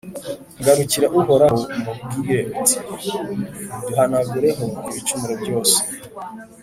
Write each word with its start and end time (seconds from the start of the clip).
Garukira 0.65 1.07
Uhoraho, 1.19 1.61
umubwire 1.75 2.41
uti«Duhanagureho 2.59 4.65
ibicumuro 4.87 5.33
byose 5.41 5.77